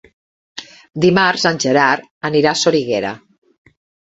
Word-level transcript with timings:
Dimarts 1.03 1.45
en 1.49 1.61
Gerard 1.65 2.09
anirà 2.31 2.55
a 2.55 2.59
Soriguera. 2.63 3.13